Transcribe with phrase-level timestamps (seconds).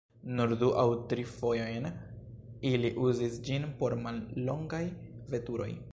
[0.37, 1.85] Nur du aŭ tri fojojn
[2.71, 4.85] ili uzis ĝin por mallongaj
[5.37, 5.71] veturoj.